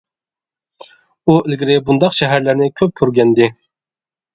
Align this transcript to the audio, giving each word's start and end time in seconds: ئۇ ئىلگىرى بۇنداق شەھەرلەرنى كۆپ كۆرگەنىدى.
ئۇ 1.27 1.37
ئىلگىرى 1.43 1.77
بۇنداق 1.91 2.19
شەھەرلەرنى 2.23 2.75
كۆپ 2.83 3.01
كۆرگەنىدى. 3.03 3.57